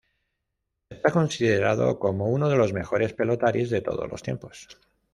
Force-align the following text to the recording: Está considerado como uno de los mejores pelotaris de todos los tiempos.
Está 0.89 1.11
considerado 1.11 1.99
como 1.99 2.25
uno 2.29 2.49
de 2.49 2.55
los 2.57 2.73
mejores 2.73 3.13
pelotaris 3.13 3.69
de 3.69 3.81
todos 3.81 4.09
los 4.09 4.23
tiempos. 4.23 4.67